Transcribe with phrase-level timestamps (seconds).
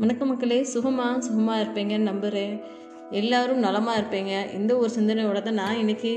[0.00, 2.54] வணக்க மக்களே சுகமாக சுகமாக இருப்பீங்கன்னு நம்புகிறேன்
[3.18, 4.32] எல்லோரும் நலமாக இருப்பீங்க.
[4.58, 6.12] இந்த ஒரு சிந்தனையோட தான் நான் இன்றைக்கி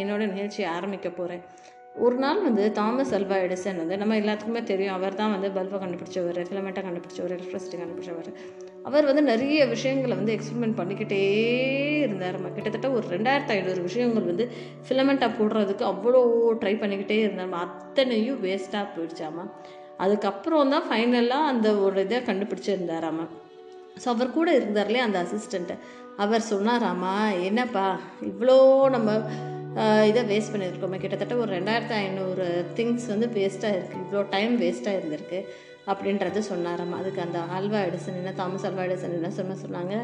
[0.00, 1.42] என்னோட நிகழ்ச்சியை ஆரம்பிக்க போகிறேன்
[2.04, 6.40] ஒரு நாள் வந்து தாமஸ் அல்வா எடிசன் வந்து நம்ம எல்லாத்துக்குமே தெரியும் அவர் தான் வந்து பல்பை கண்டுபிடிச்சவர்
[6.48, 8.30] ஃபிலமெண்ட்டை கண்டுபிடிச்சவர் எலக்ட்ரிசிட்டி கண்டுபிடிச்சவர்.
[8.88, 11.22] அவர் வந்து நிறைய விஷயங்களை வந்து எக்ஸ்பெரிமெண்ட் பண்ணிக்கிட்டே
[12.04, 12.38] இருந்தார்.
[12.56, 14.46] கிட்டத்தட்ட ஒரு ரெண்டாயிரத்து ஐநூறு விஷயங்கள் வந்து
[14.88, 16.22] ஃபிலமெண்ட்டாக போடுறதுக்கு அவ்வளோ
[16.62, 17.54] ட்ரை பண்ணிக்கிட்டே இருந்தார்.
[17.66, 19.44] அத்தனையும் வேஸ்ட்டாக போயிடுச்சாமா?
[20.04, 23.26] அதுக்கப்புறம் தான் ஃபைனலாக அந்த ஒரு இதை கண்டுபிடிச்சிருந்தாராமா
[24.02, 25.74] ஸோ அவர் கூட இருந்தார்லையே அந்த அசிஸ்டண்ட்டு
[26.24, 27.14] அவர் சொன்னாராமா
[27.48, 27.86] என்னப்பா
[28.30, 28.56] இவ்வளோ
[28.94, 29.10] நம்ம
[30.10, 30.98] இதை வேஸ்ட் பண்ணியிருக்கோமே.
[31.00, 35.38] கிட்டத்தட்ட ஒரு ரெண்டாயிரத்து ஐநூறு திங்ஸ் வந்து வேஸ்ட்டாக இருக்குது இவ்வளோ டைம் வேஸ்ட்டாக இருந்திருக்கு
[35.90, 36.96] அப்படின்றது சொன்னாராமா.
[37.02, 39.94] அதுக்கு அந்த ஆல்வா எடிசன் என்ன தாமஸ் ஆல்வா எடிசன் என்ன சொன்ன சொன்னாங்க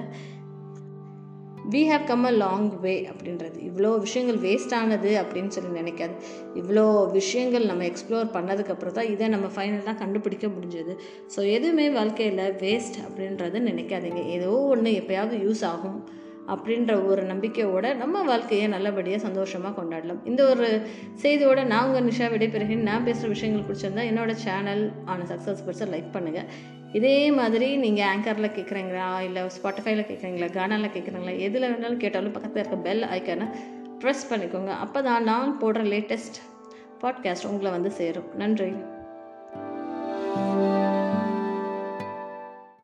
[1.71, 3.59] we have come a long way அப்படின்றது.
[3.69, 6.15] இவ்வளோ விஷயங்கள் வேஸ்ட் ஆனது அப்படின்னு சொல்லி நினைக்காது.
[6.55, 10.95] இவ்வளோ விஷயங்கள் நம்ம எக்ஸ்ப்ளோர் பண்ணதுக்கப்புறம் தான் இதை நம்ம ஃபைனலாக கண்டுபிடிக்க முடிஞ்சது.
[11.37, 14.23] ஸோ எதுவுமே வாழ்க்கையில் வேஸ்ட் அப்படின்றது நினைக்காதீங்க.
[14.27, 15.99] ஏதோ ஒன்று எப்போயாவது யூஸ் ஆகும்.
[16.47, 20.21] அப்படின்ற ஒரு நம்பிக்கையோட நம்ம வாழ்க்கையை நல்லபடியாக சந்தோஷமாக கொண்டாடலாம்.
[20.25, 20.83] இந்த ஒரு
[21.23, 22.89] செய்தியோட நான் உங்கள் நிஷா விடைபெறுகிறேன்.
[22.91, 26.49] நான் பேசுகிற விஷயங்கள் பிடிச்சிருந்தா என்னோட சேனல் ஆன சக்ஸஸ் பர்சன் லைக் பண்ணுங்கள்
[26.93, 32.77] இதே மாதிரி நீங்கள் ஆங்கரில் கேட்குறீங்களா இல்லை ஸ்பாட்டிஃபைல கேட்குறீங்களா கானாவில் கேட்குறீங்களா எதில் வேணாலும் கேட்டாலும் பக்கத்தில் இருக்க
[32.77, 33.49] பெல் ஐக்கனை
[34.03, 34.69] ப்ரெஸ் பண்ணிக்கோங்க.
[34.69, 36.39] அப்போ தான் நான் போடுற லேட்டஸ்ட்
[37.03, 38.31] பாட்காஸ்ட் உங்களை வந்து சேரும்.
[38.35, 38.73] நன்றி.